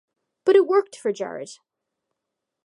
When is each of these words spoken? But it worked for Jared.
But 0.45 0.55
it 0.55 0.65
worked 0.65 0.95
for 0.95 1.11
Jared. 1.13 1.59